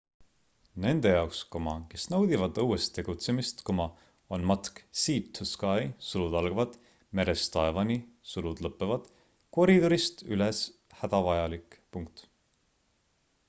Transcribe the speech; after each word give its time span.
nende 0.83 1.09
jaoks 1.15 1.41
kes 1.91 2.05
naudivad 2.13 2.55
õues 2.63 2.87
tegutsemist 2.95 3.61
on 3.73 4.47
matk 4.53 4.81
sea 5.03 5.27
to 5.39 5.47
sky 5.51 6.57
merest 7.21 7.53
taevani 7.59 7.99
koridorist 9.59 10.25
üles 10.37 10.63
hädavajalik 11.05 11.79